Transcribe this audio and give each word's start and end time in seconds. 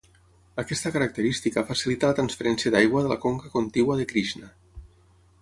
Aquesta 0.61 0.91
característica 0.95 1.63
facilita 1.67 2.09
la 2.13 2.15
transferència 2.21 2.73
d'aigua 2.77 3.05
de 3.05 3.13
la 3.13 3.19
conca 3.27 3.53
contigua 3.59 4.01
de 4.01 4.09
Krishna. 4.15 4.51